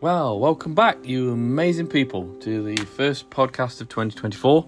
[0.00, 4.64] Well, welcome back, you amazing people, to the first podcast of 2024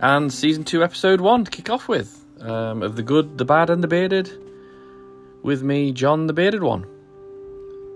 [0.00, 3.70] and season two, episode one to kick off with um, of the good, the bad,
[3.70, 4.30] and the bearded.
[5.42, 6.84] With me, John, the bearded one.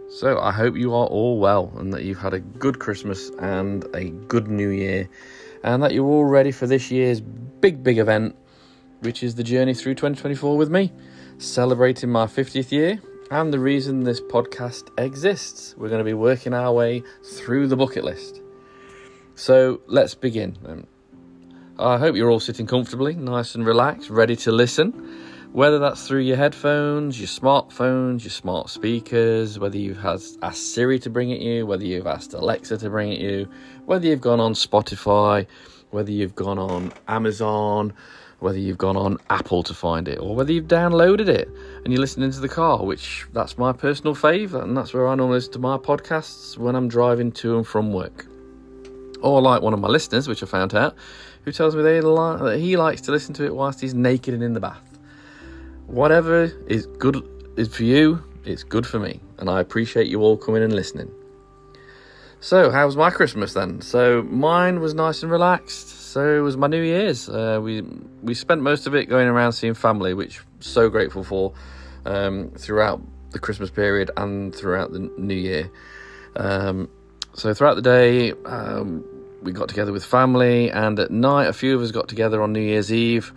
[0.09, 3.85] So I hope you are all well and that you've had a good Christmas and
[3.95, 5.07] a good New Year,
[5.63, 8.35] and that you're all ready for this year's big, big event,
[9.01, 10.95] which is the journey through 2024 with me,
[11.37, 15.75] celebrating my 50th year and the reason this podcast exists.
[15.77, 18.41] We're going to be working our way through the bucket list.
[19.35, 20.87] So let's begin.
[21.79, 25.25] I hope you're all sitting comfortably, nice and relaxed, ready to listen.
[25.53, 31.11] Whether that's through your headphones, your smartphones, your smart speakers, whether you've asked Siri to
[31.11, 33.49] bring it you, whether you've asked Alexa to bring it you,
[33.87, 35.47] whether you've gone on Spotify,
[35.91, 37.95] whether you've gone on Amazon,
[38.41, 41.49] whether you've gone on Apple to find it, or whether you've downloaded it
[41.89, 45.15] and you're listening to the car, which that's my personal fave, and that's where I
[45.15, 48.27] normally listen to my podcasts when I'm driving to and from work.
[49.23, 50.95] Or like one of my listeners, which I found out,
[51.47, 54.35] who tells me they li- that he likes to listen to it whilst he's naked
[54.35, 54.99] and in the bath.
[55.87, 60.37] Whatever is good is for you, it's good for me, and I appreciate you all
[60.37, 61.11] coming and listening.
[62.41, 63.81] So, how was my Christmas then?
[63.81, 65.89] So, mine was nice and relaxed.
[65.89, 67.31] So was my New Year's.
[67.31, 67.81] Uh, we
[68.23, 71.55] we spent most of it going around seeing family, which I'm so grateful for
[72.09, 75.71] um, throughout the Christmas period and throughout the New Year.
[76.37, 76.89] Um,
[77.35, 79.05] so throughout the day, um,
[79.43, 82.53] we got together with family, and at night, a few of us got together on
[82.53, 83.33] New Year's Eve.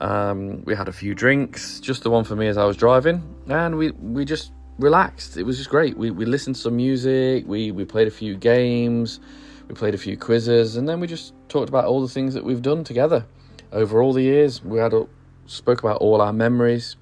[0.00, 3.22] Um, we had a few drinks, just the one for me as I was driving,
[3.48, 5.38] and we we just relaxed.
[5.38, 5.96] It was just great.
[5.96, 7.44] We we listened to some music.
[7.46, 9.20] We we played a few games.
[9.68, 12.44] We played a few quizzes, and then we just talked about all the things that
[12.44, 13.24] we've done together
[13.72, 14.62] over all the years.
[14.62, 15.06] We had a,
[15.46, 16.96] spoke about all our memories,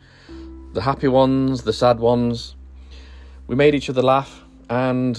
[0.75, 2.57] the happy ones, the sad ones.
[3.47, 5.19] We made each other laugh, and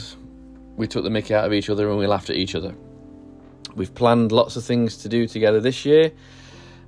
[0.75, 2.75] we took the mickey out of each other, and we laughed at each other.
[3.73, 6.11] We've planned lots of things to do together this year,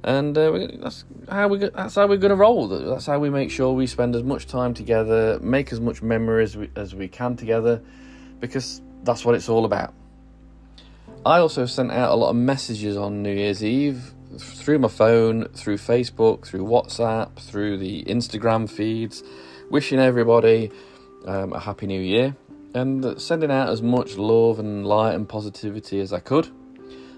[0.03, 2.67] and uh, that's how we that's how we're going to roll.
[2.67, 6.51] That's how we make sure we spend as much time together, make as much memories
[6.51, 7.81] as we, as we can together,
[8.41, 9.94] because that's what it's all about.
[11.25, 15.47] I also sent out a lot of messages on New Year's Eve through my phone,
[15.49, 19.23] through Facebook, through WhatsApp, through the Instagram feeds,
[19.69, 20.71] wishing everybody
[21.25, 22.35] um, a happy new year
[22.73, 26.49] and sending out as much love and light and positivity as I could.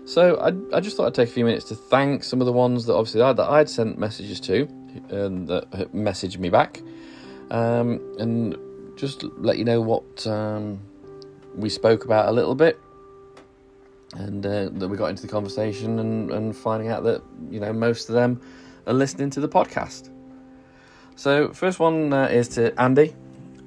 [0.05, 2.53] So I, I just thought I'd take a few minutes to thank some of the
[2.53, 4.67] ones that obviously I, that I'd sent messages to
[5.09, 6.81] and that messaged me back,
[7.51, 8.57] um, and
[8.95, 10.79] just let you know what um,
[11.55, 12.79] we spoke about a little bit
[14.13, 17.71] and uh, that we got into the conversation and, and finding out that you know
[17.71, 18.41] most of them
[18.87, 20.09] are listening to the podcast.
[21.15, 23.13] So first one uh, is to Andy,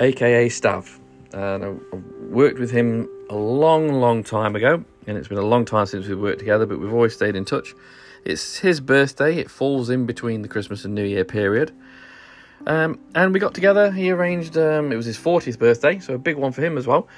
[0.01, 0.99] aka Stav,
[1.33, 1.97] and I
[2.31, 6.07] worked with him a long, long time ago, and it's been a long time since
[6.07, 7.75] we've worked together, but we've always stayed in touch.
[8.25, 11.73] It's his birthday; it falls in between the Christmas and New Year period.
[12.67, 13.91] Um, and we got together.
[13.91, 14.57] He arranged.
[14.57, 17.09] Um, it was his 40th birthday, so a big one for him as well.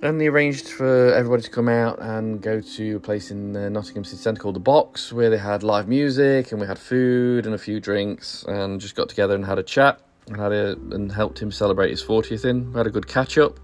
[0.00, 3.68] And they arranged for everybody to come out and go to a place in uh,
[3.68, 7.46] Nottingham City Centre called The Box, where they had live music and we had food
[7.46, 10.72] and a few drinks and just got together and had a chat and had a,
[10.92, 12.72] and helped him celebrate his 40th in.
[12.72, 13.58] We had a good catch up.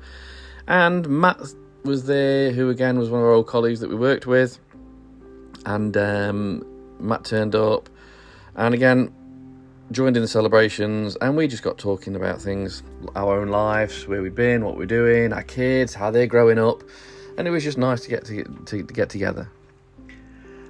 [0.66, 1.40] And Matt
[1.84, 4.58] was there, who again was one of our old colleagues that we worked with.
[5.66, 6.66] And um,
[6.98, 7.88] Matt turned up.
[8.56, 9.14] And again,
[9.90, 12.82] joined in the celebrations and we just got talking about things
[13.14, 16.82] our own lives where we've been what we're doing our kids how they're growing up
[17.36, 19.50] and it was just nice to get to, to, to get together.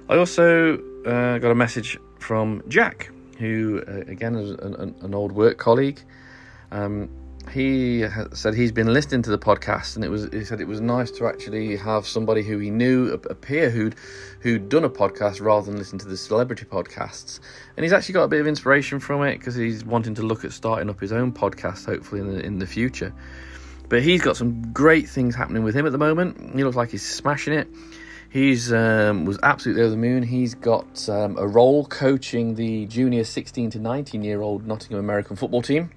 [0.09, 5.31] I also uh, got a message from jack who uh, again is an, an, old
[5.31, 6.01] work colleague.
[6.71, 7.09] Um,
[7.49, 10.81] he said he's been listening to the podcast, and it was he said it was
[10.81, 13.95] nice to actually have somebody who he knew, a, peer who'd
[14.41, 17.39] who'd done a podcast rather than listen to the celebrity podcasts.
[17.75, 20.45] And he's actually got a bit of inspiration from it because he's wanting to look
[20.45, 23.13] at starting up his own podcast, hopefully in the in the future.
[23.89, 26.55] But he's got some great things happening with him at the moment.
[26.55, 27.67] He looks like he's smashing it.
[28.29, 30.23] He's um, was absolutely over the moon.
[30.23, 35.35] He's got um, a role coaching the junior 16 to 19 year old Nottingham American
[35.35, 35.91] football team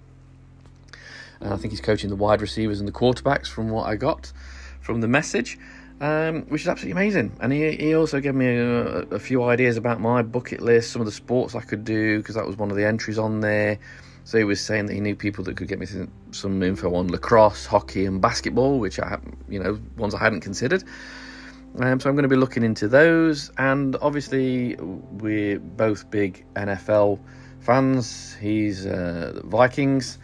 [1.40, 4.32] and I think he's coaching the wide receivers and the quarterbacks from what I got
[4.80, 5.58] from the message,
[6.00, 7.36] um, which is absolutely amazing.
[7.40, 11.02] And he, he also gave me a, a, few ideas about my bucket list, some
[11.02, 13.78] of the sports I could do, because that was one of the entries on there.
[14.24, 15.86] So he was saying that he knew people that could get me
[16.32, 19.18] some info on lacrosse, hockey, and basketball, which I,
[19.48, 20.84] you know, ones I hadn't considered.
[21.78, 27.20] Um, so I'm going to be looking into those, and obviously we're both big NFL
[27.60, 28.36] fans.
[28.40, 30.18] He's uh, Vikings,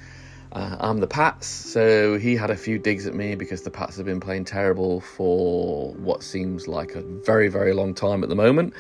[0.54, 3.96] Uh, I'm the Pats, so he had a few digs at me because the Pats
[3.96, 8.36] have been playing terrible for what seems like a very, very long time at the
[8.36, 8.72] moment.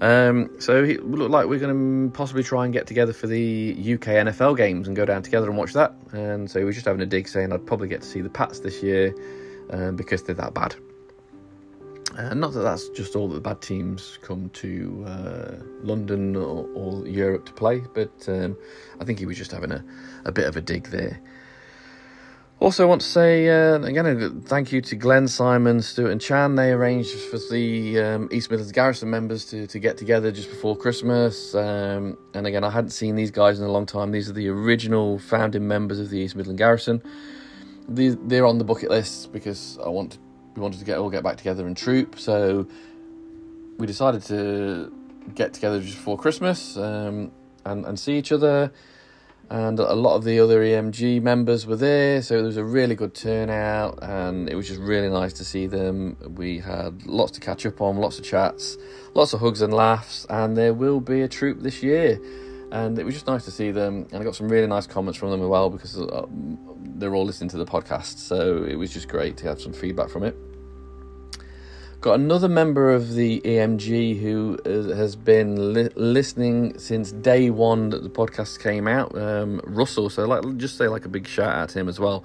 [0.00, 3.72] Um, so it looked like we're going to possibly try and get together for the
[3.76, 5.92] UK NFL games and go down together and watch that.
[6.12, 8.30] And so he was just having a dig saying I'd probably get to see the
[8.30, 9.12] Pats this year
[9.70, 10.76] um, because they're that bad.
[12.18, 17.06] Uh, not that that's just all the bad teams come to uh, London or, or,
[17.06, 18.56] Europe to play, but um,
[19.00, 19.84] I think he was just having a,
[20.24, 21.20] a bit of a dig there.
[22.58, 26.56] Also, I want to say uh, again, thank you to Glenn, Simon, Stuart, and Chan.
[26.56, 30.76] They arranged for the um, East Midlands Garrison members to, to get together just before
[30.76, 31.54] Christmas.
[31.54, 34.10] Um, and again, I hadn't seen these guys in a long time.
[34.10, 37.00] These are the original founding members of the East Midland Garrison.
[37.88, 40.18] These, they're on the bucket list because I want to,
[40.58, 42.18] we wanted to get all get back together and troop.
[42.18, 42.66] So
[43.78, 44.92] we decided to
[45.34, 47.30] get together just before Christmas um,
[47.64, 48.72] and and see each other
[49.50, 52.94] and a lot of the other EMG members were there, so there was a really
[52.94, 56.18] good turnout, and it was just really nice to see them.
[56.36, 58.76] We had lots to catch up on, lots of chats,
[59.14, 62.20] lots of hugs and laughs, and there will be a troop this year,
[62.72, 64.06] and it was just nice to see them.
[64.12, 66.26] And I got some really nice comments from them as well because uh,
[66.96, 70.10] they're all listening to the podcast, so it was just great to have some feedback
[70.10, 70.36] from it.
[72.00, 78.04] Got another member of the EMG who has been li- listening since day one that
[78.04, 80.08] the podcast came out, um, Russell.
[80.08, 82.22] So, like, just say like a big shout out to him as well.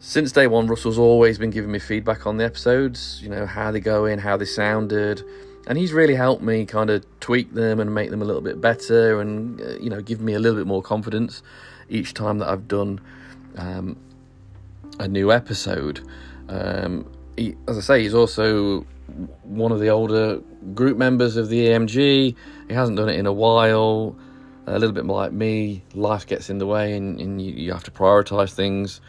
[0.00, 3.20] Since day one, Russell's always been giving me feedback on the episodes.
[3.22, 5.22] You know how they go in, how they sounded,
[5.68, 8.60] and he's really helped me kind of tweak them and make them a little bit
[8.60, 11.40] better, and uh, you know give me a little bit more confidence
[11.88, 13.00] each time that I've done
[13.56, 13.96] um,
[14.98, 16.00] a new episode.
[16.48, 17.06] Um,
[17.36, 18.86] he, as I say, he's also
[19.42, 20.40] one of the older
[20.74, 22.36] group members of the EMG.
[22.68, 24.16] He hasn't done it in a while.
[24.66, 27.82] A little bit like me, life gets in the way, and, and you, you, have
[27.84, 29.00] to prioritise things.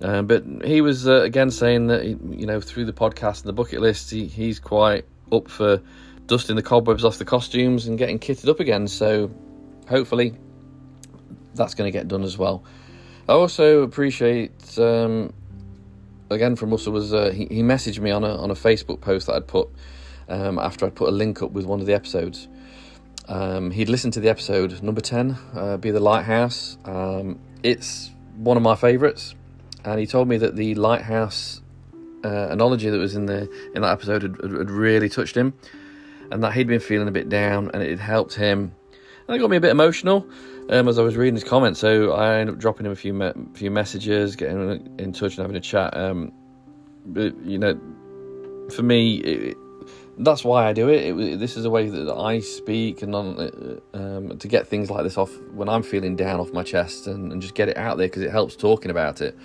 [0.00, 3.52] Uh, but he was uh, again saying that you know through the podcast and the
[3.52, 5.82] bucket list, he, he's quite up for
[6.26, 8.88] dusting the cobwebs off the costumes and getting kitted up again.
[8.88, 9.30] So
[9.88, 10.34] hopefully
[11.54, 12.64] that's going to get done as well.
[13.28, 15.32] I also appreciate um,
[16.30, 19.26] again from Russell was uh, he, he messaged me on a on a Facebook post
[19.26, 19.68] that I'd put
[20.28, 22.48] um, after I'd put a link up with one of the episodes.
[23.28, 28.56] Um, he'd listened to the episode number ten, uh, "Be the Lighthouse." Um, it's one
[28.56, 29.34] of my favourites,
[29.84, 31.62] and he told me that the lighthouse
[32.24, 35.54] uh, analogy that was in the in that episode had, had, really touched him,
[36.30, 38.74] and that he'd been feeling a bit down, and it had helped him.
[39.28, 40.28] It got me a bit emotional
[40.68, 41.80] um, as I was reading his comments.
[41.80, 45.44] So I ended up dropping him a few me- few messages, getting in touch and
[45.44, 45.96] having a chat.
[45.96, 46.32] Um,
[47.06, 47.80] but you know,
[48.74, 49.56] for me, it,
[50.18, 51.18] that's why I do it.
[51.18, 51.38] it.
[51.38, 55.16] This is a way that I speak and on, um, to get things like this
[55.16, 58.06] off when I'm feeling down off my chest and, and just get it out there
[58.06, 59.36] because it helps talking about it.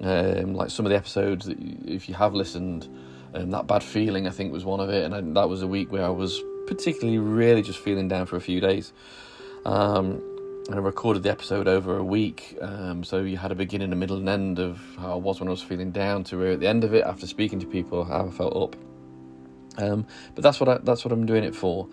[0.00, 2.88] Um, like some of the episodes, that if you have listened,
[3.34, 5.66] um, that bad feeling I think was one of it, and I, that was a
[5.66, 6.40] week where I was
[6.70, 8.92] particularly really just feeling down for a few days.
[9.66, 10.22] Um,
[10.66, 13.96] and I recorded the episode over a week, um, so you had a beginning, a
[13.96, 16.60] middle, and end of how I was when I was feeling down to where at
[16.60, 18.76] the end of it after speaking to people how I felt up.
[19.78, 20.06] Um,
[20.36, 21.88] but that's what I, that's what I'm doing it for,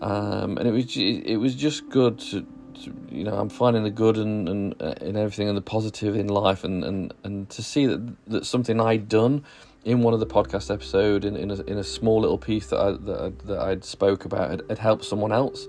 [0.00, 2.46] um, and it was it was just good to,
[2.82, 6.16] to, you know I'm finding the good and and uh, in everything and the positive
[6.16, 9.44] in life, and, and, and to see that that something I'd done
[9.86, 12.80] in one of the podcast episode in in a, in a small little piece that
[12.80, 15.66] I that, I, that I'd spoke about had, had helped someone else.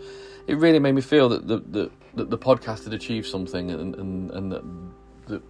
[0.48, 3.96] It really made me feel that the, the that the podcast had achieved something and
[3.96, 4.64] and, and that,
[5.28, 5.42] that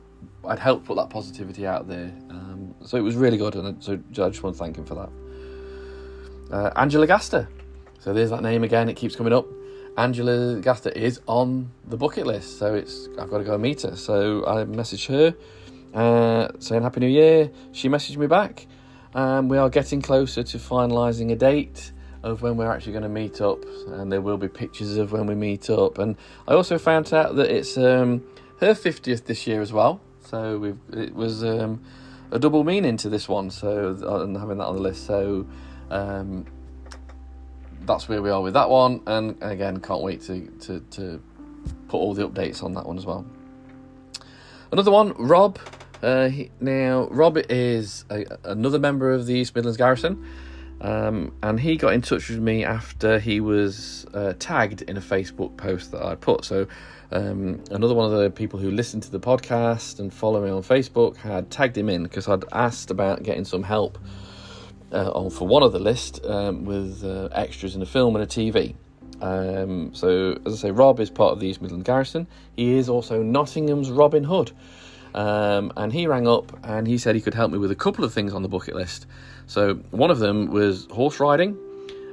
[0.45, 2.12] I'd helped put that positivity out there.
[2.29, 4.95] Um, so it was really good, and so I just want to thank him for
[4.95, 5.09] that.
[6.53, 7.47] Uh, Angela Gaster.
[8.00, 8.89] So there's that name again.
[8.89, 9.45] It keeps coming up.
[9.97, 13.95] Angela Gaster is on the bucket list, so it's I've got to go meet her.
[13.95, 15.36] So I messaged her
[15.98, 17.50] uh, saying Happy New Year.
[17.72, 18.68] She messaged me back.
[19.16, 23.10] Um, we are getting closer to finalising a date of when we're actually going to
[23.10, 25.98] meet up, and there will be pictures of when we meet up.
[25.98, 26.16] And
[26.48, 28.24] I also found out that it's um,
[28.60, 31.82] her 50th this year as well, so it was um,
[32.30, 33.50] a double meaning to this one.
[33.50, 35.48] So and having that on the list, so
[35.89, 36.46] um,
[37.88, 39.01] that's where we are with that one.
[39.08, 41.24] And again, can't wait to to, to
[41.88, 43.25] put all the updates on that one as well.
[44.72, 45.58] Another one, Rob.
[46.01, 50.25] Uh, he, now, Rob is a, another member of the East Midlands Garrison.
[50.80, 55.01] Um, and he got in touch with me after he was uh, tagged in a
[55.01, 56.46] Facebook post that I put.
[56.46, 56.68] So,
[57.12, 60.62] um, another one of the people who listen to the podcast and follow me on
[60.62, 63.98] Facebook had tagged him in because I'd asked about getting some help
[64.92, 68.24] uh, on for one of the list um, with uh, extras in a film and
[68.24, 68.75] a TV.
[69.22, 72.27] Um, so, as I say, Rob is part of the East Midlands Garrison.
[72.56, 74.51] He is also Nottingham's Robin Hood.
[75.17, 78.05] Um, and he rang up and he said he could help me with a couple
[78.05, 79.07] of things on the bucket list.
[79.47, 81.57] So, one of them was horse riding,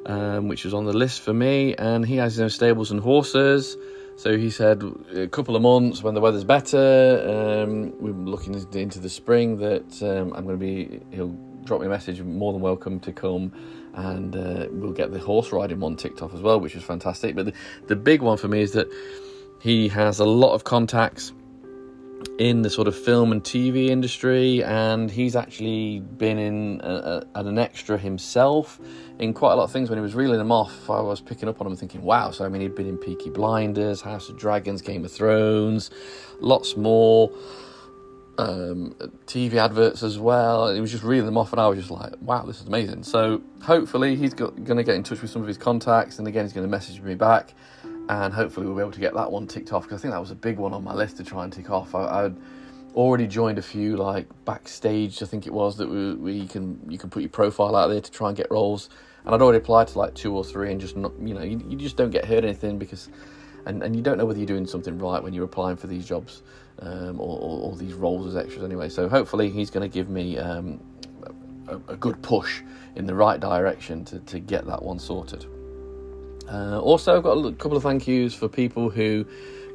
[0.07, 1.75] um, which was on the list for me.
[1.75, 3.77] And he has his own stables and horses.
[4.17, 4.83] So he said
[5.13, 10.03] a couple of months when the weather's better, um, we're looking into the spring that
[10.03, 11.01] um, I'm going to be.
[11.11, 12.23] He'll drop me a message.
[12.23, 13.53] More than welcome to come,
[13.93, 17.35] and uh, we'll get the horse riding one ticked off as well, which is fantastic.
[17.35, 17.53] But the,
[17.89, 18.89] the big one for me is that
[19.61, 21.33] he has a lot of contacts
[22.39, 27.45] in the sort of film and TV industry, and he's actually been in a, a,
[27.45, 28.81] an extra himself
[29.21, 29.89] in quite a lot of things.
[29.89, 32.33] When he was reeling them off, I was picking up on him thinking, wow.
[32.33, 35.91] So, I mean, he'd been in Peaky Blinders, House of Dragons, Game of Thrones,
[36.41, 37.31] lots more.
[38.37, 40.75] Um, TV adverts as well.
[40.75, 43.05] He was just reeling them off, and I was just like, "Wow, this is amazing!"
[43.05, 46.45] So hopefully, he's going to get in touch with some of his contacts, and again,
[46.45, 47.55] he's going to message me back
[48.09, 50.21] and hopefully we'll be able to get that one ticked off because I think that
[50.21, 51.95] was a big one on my list to try and tick off.
[51.95, 52.41] I, would
[52.95, 56.99] already joined a few like backstage, I think it was that we, we can you
[56.99, 58.91] can put your profile out there to try and get roles,
[59.25, 61.65] and I'd already applied to like two or three and just not you know you,
[61.69, 63.09] you just don't get heard anything because
[63.67, 66.07] and, and you don't know whether you're doing something right when you're applying for these
[66.07, 66.43] jobs
[66.81, 68.89] um, or, or, or, these roles as extras anyway.
[68.89, 70.81] So hopefully he's going to give me um,
[71.69, 72.63] a, a, good push
[72.97, 75.47] in the right direction to, to get that one sorted.
[76.49, 79.27] Uh, also, I've got a couple of thank yous for people who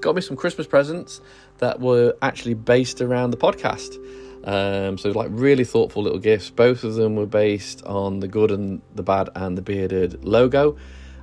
[0.01, 1.21] got me some Christmas presents
[1.57, 3.97] that were actually based around the podcast.
[4.43, 6.49] Um, so, like, really thoughtful little gifts.
[6.49, 10.77] Both of them were based on the good and the bad and the bearded logo.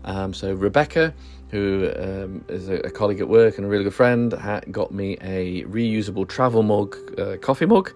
[0.05, 1.15] Um, so, Rebecca,
[1.51, 4.31] who um, is a, colleague at work and a really good friend,
[4.71, 7.93] got me a reusable travel mug, uh, coffee mug.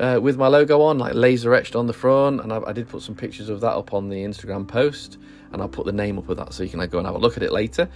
[0.00, 2.88] Uh, with my logo on, like laser etched on the front, and I, I did
[2.88, 5.18] put some pictures of that up on the Instagram post
[5.52, 7.16] and I'll put the name up of that so you can like, go and have
[7.16, 7.88] a look at it later.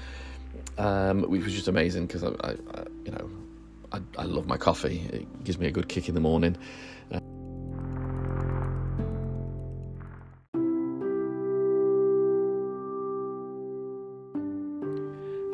[0.79, 3.31] Um, which was just amazing because I, I, I, you know,
[3.93, 5.07] I, I, love my coffee.
[5.13, 6.57] It gives me a good kick in the morning.
[7.11, 7.21] And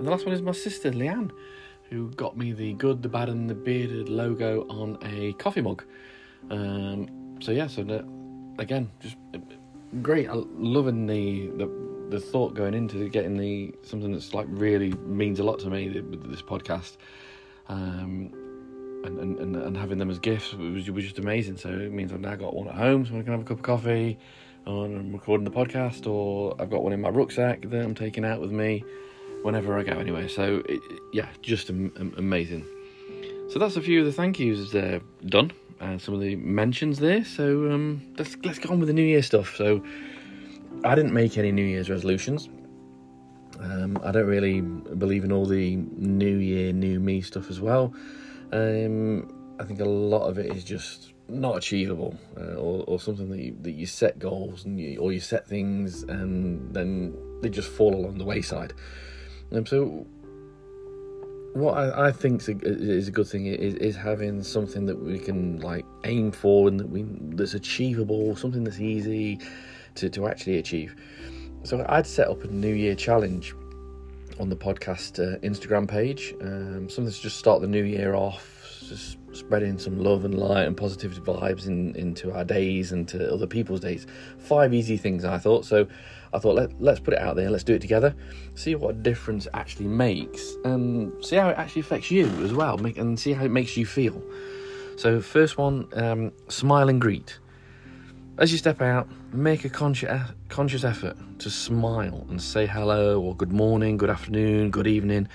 [0.06, 1.32] the last one is my sister Leanne,
[1.90, 5.84] who got me the good, the bad, and the bearded logo on a coffee mug.
[6.50, 7.82] Um, so yeah, so
[8.58, 9.16] again, just
[10.02, 10.28] great.
[10.28, 15.40] I'm loving the, the the thought going into getting the something that's like really means
[15.40, 16.96] a lot to me this podcast,
[17.68, 18.32] um,
[19.04, 21.56] and, and, and having them as gifts was, was just amazing.
[21.56, 23.58] So it means I've now got one at home, so I can have a cup
[23.58, 24.18] of coffee,
[24.66, 28.40] I'm recording the podcast, or I've got one in my rucksack that I'm taking out
[28.40, 28.84] with me
[29.42, 29.92] whenever I go.
[29.92, 30.80] Anyway, so it,
[31.12, 32.66] yeah, just amazing.
[33.48, 36.98] So that's a few of the thank yous uh, done uh, some of the mentions
[36.98, 37.24] there.
[37.24, 39.56] So um, let's let's go on with the New Year stuff.
[39.56, 39.82] So
[40.84, 42.48] I didn't make any New Year's resolutions.
[43.60, 47.92] Um, I don't really believe in all the New Year, New Me stuff as well.
[48.52, 53.28] Um, I think a lot of it is just not achievable, uh, or, or, something
[53.30, 57.50] that you, that you set goals and you, or you set things and then they
[57.50, 58.72] just fall along the wayside.
[59.52, 60.06] Um, so
[61.54, 65.60] what I, I think is a, good thing is, is having something that we can
[65.60, 67.04] like aim for and that we
[67.36, 69.40] that's achievable, something that's easy
[69.96, 70.94] to, to actually achieve.
[71.64, 73.54] So I'd set up a New Year challenge
[74.38, 78.57] on the podcast uh, Instagram page, um, something to just start the new year off,
[78.86, 83.32] just spreading some love and light and positivity vibes in, into our days and to
[83.32, 84.06] other people's days.
[84.38, 85.64] Five easy things I thought.
[85.64, 85.86] So
[86.32, 88.14] I thought let, let's put it out there, let's do it together,
[88.54, 92.76] see what a difference actually makes, and see how it actually affects you as well,
[92.78, 94.22] make, and see how it makes you feel.
[94.96, 97.38] So, first one, um, smile and greet.
[98.38, 103.34] As you step out, make a conscious, conscious effort to smile and say hello or
[103.34, 105.28] good morning, good afternoon, good evening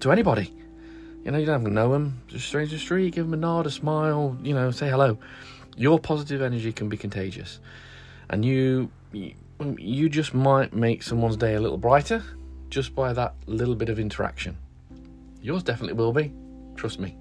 [0.00, 0.52] to anybody.
[1.26, 3.36] You know, you don't have to know them, just strange the street, give them a
[3.36, 5.18] nod, a smile, you know, say hello.
[5.76, 7.58] Your positive energy can be contagious.
[8.30, 12.22] And you you just might make someone's day a little brighter
[12.70, 14.56] just by that little bit of interaction.
[15.42, 16.32] Yours definitely will be,
[16.76, 17.16] trust me.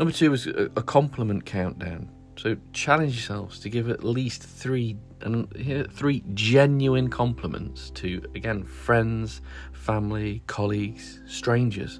[0.00, 2.10] Number two is a compliment countdown.
[2.38, 5.48] So challenge yourselves to give at least three and
[5.90, 9.40] three genuine compliments to again friends,
[9.72, 11.98] family, colleagues, strangers.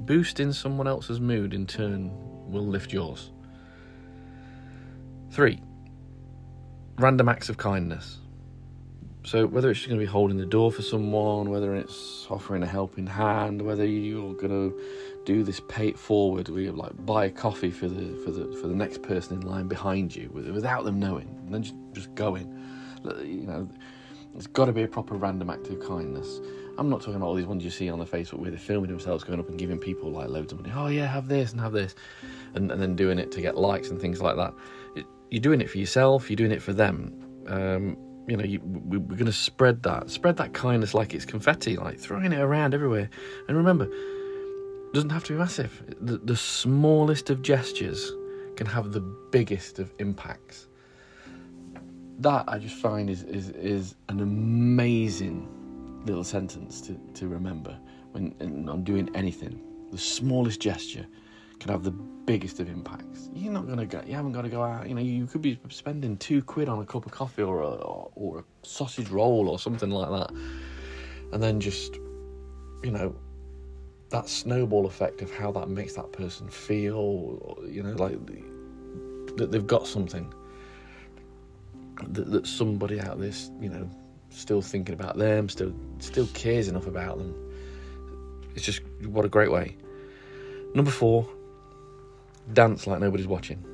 [0.00, 2.12] Boosting someone else's mood in turn
[2.48, 3.32] will lift yours.
[5.32, 5.60] Three,
[6.98, 8.18] random acts of kindness.
[9.26, 12.66] So whether it's going to be holding the door for someone, whether it's offering a
[12.66, 14.80] helping hand, whether you're going to
[15.24, 18.56] do this pay it forward, where you like buy a coffee for the for the
[18.60, 22.14] for the next person in line behind you without them knowing, and then just, just
[22.14, 22.46] going.
[23.24, 23.68] You know,
[24.36, 26.40] It's got to be a proper random act of kindness.
[26.78, 28.90] I'm not talking about all these ones you see on the Facebook where they're filming
[28.90, 30.72] themselves going up and giving people like loads of money.
[30.72, 31.96] Oh yeah, have this and have this,
[32.54, 34.54] and, and then doing it to get likes and things like that.
[34.94, 36.30] It, you're doing it for yourself.
[36.30, 37.12] You're doing it for them.
[37.48, 41.24] Um, you know, you, we, we're going to spread that, spread that kindness like it's
[41.24, 43.08] confetti, like throwing it around everywhere.
[43.48, 43.88] And remember,
[44.92, 45.82] doesn't have to be massive.
[46.00, 48.12] The, the smallest of gestures
[48.56, 50.68] can have the biggest of impacts.
[52.18, 55.48] That I just find is is, is an amazing
[56.06, 57.78] little sentence to, to remember
[58.12, 58.34] when
[58.70, 59.60] I'm doing anything.
[59.92, 61.06] The smallest gesture
[61.60, 63.30] can have the biggest of impacts.
[63.34, 64.02] You're not gonna go.
[64.06, 64.88] You haven't got to go out.
[64.88, 67.68] You know, you could be spending two quid on a cup of coffee or a,
[67.68, 70.36] or a sausage roll or something like that,
[71.32, 71.94] and then just,
[72.82, 73.14] you know,
[74.10, 77.58] that snowball effect of how that makes that person feel.
[77.68, 78.18] You know, like
[79.36, 80.32] that they've got something
[82.08, 83.88] that, that somebody out there, you know,
[84.30, 87.34] still thinking about them, still still cares enough about them.
[88.54, 89.76] It's just what a great way.
[90.74, 91.28] Number four,
[92.52, 93.64] dance like nobody's watching.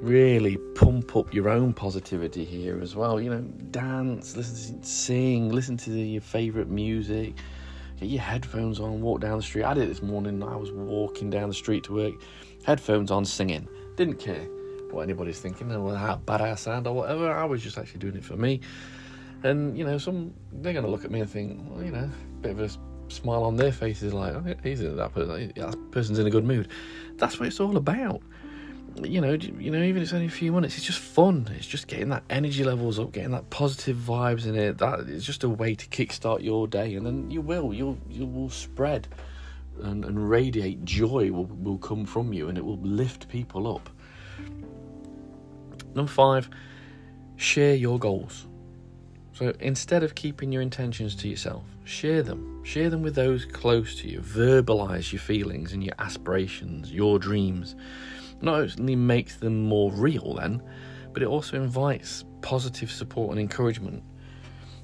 [0.00, 3.20] Really pump up your own positivity here as well.
[3.20, 7.34] You know, dance, listen, sing, listen to your favourite music.
[7.98, 9.64] Get your headphones on, walk down the street.
[9.64, 10.42] I did it this morning.
[10.42, 12.14] I was walking down the street to work,
[12.64, 13.68] headphones on, singing.
[13.96, 14.46] Didn't care
[14.90, 17.30] what anybody's thinking or how bad I sound or whatever.
[17.30, 18.60] I was just actually doing it for me.
[19.42, 22.10] And you know, some they're going to look at me and think, well, you know,
[22.40, 22.70] bit of a
[23.10, 25.52] smile on their faces, like, oh, he's that person.
[25.56, 26.68] That person's in a good mood.
[27.16, 28.22] That's what it's all about.
[29.02, 31.48] You know, you know, even if it's only a few minutes, it's just fun.
[31.56, 34.78] It's just getting that energy levels up, getting that positive vibes in it.
[34.78, 38.26] That is just a way to kickstart your day, and then you will, you'll, you
[38.26, 39.06] will spread
[39.82, 43.88] and, and radiate joy will will come from you, and it will lift people up.
[45.94, 46.48] Number five,
[47.36, 48.46] share your goals.
[49.32, 52.62] So instead of keeping your intentions to yourself, share them.
[52.64, 54.20] Share them with those close to you.
[54.20, 57.74] Verbalize your feelings and your aspirations, your dreams.
[58.40, 60.62] Not only makes them more real then,
[61.12, 64.02] but it also invites positive support and encouragement.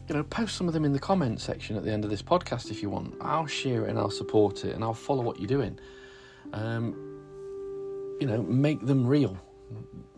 [0.09, 2.23] You know, post some of them in the comment section at the end of this
[2.23, 3.15] podcast if you want.
[3.21, 5.79] I'll share it and I'll support it and I'll follow what you're doing.
[6.53, 6.95] Um,
[8.21, 9.39] you know, make them real.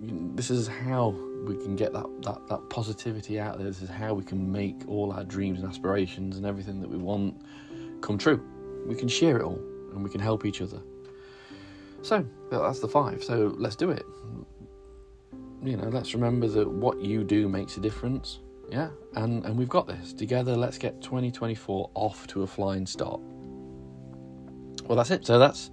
[0.01, 3.67] This is how we can get that, that, that positivity out there.
[3.67, 6.97] This is how we can make all our dreams and aspirations and everything that we
[6.97, 7.43] want
[8.01, 8.43] come true.
[8.87, 9.61] We can share it all
[9.93, 10.81] and we can help each other.
[12.03, 13.23] So that's the five.
[13.25, 14.05] So let's do it.
[15.63, 18.39] You know, let's remember that what you do makes a difference.
[18.71, 20.55] Yeah, and and we've got this together.
[20.55, 23.21] Let's get 2024 off to a flying start.
[24.85, 25.27] Well, that's it.
[25.27, 25.71] So that's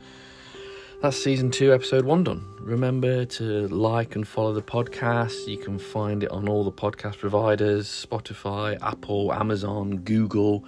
[1.05, 2.43] that's season two, episode one done.
[2.59, 5.47] Remember to like and follow the podcast.
[5.47, 10.65] You can find it on all the podcast providers Spotify, Apple, Amazon, Google.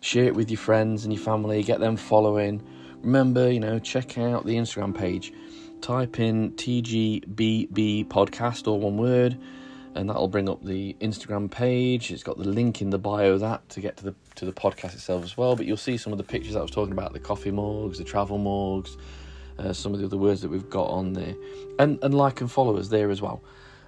[0.00, 2.66] Share it with your friends and your family, get them following.
[3.02, 5.34] Remember, you know, check out the Instagram page.
[5.82, 9.38] Type in TGBB podcast, or one word,
[9.94, 12.10] and that'll bring up the Instagram page.
[12.10, 14.94] It's got the link in the bio that to get to the to the podcast
[14.94, 15.56] itself as well.
[15.56, 18.04] But you'll see some of the pictures I was talking about: the coffee mugs, the
[18.04, 18.96] travel mugs,
[19.58, 21.34] uh, some of the other words that we've got on there,
[21.78, 23.42] and and like and follow us there as well.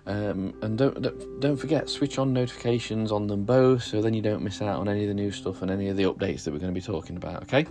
[0.06, 4.42] Um, and don't don't forget switch on notifications on them both, so then you don't
[4.42, 6.58] miss out on any of the new stuff and any of the updates that we're
[6.58, 7.42] going to be talking about.
[7.44, 7.66] Okay,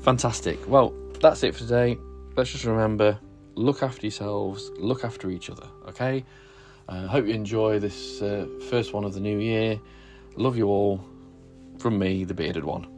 [0.00, 0.58] fantastic.
[0.68, 1.98] Well, that's it for today.
[2.36, 3.18] Let's just remember:
[3.54, 5.66] look after yourselves, look after each other.
[5.88, 6.24] Okay.
[6.86, 9.80] Uh, hope you enjoy this uh, first one of the new year.
[10.36, 11.00] Love you all.
[11.78, 12.93] From me, the bearded one.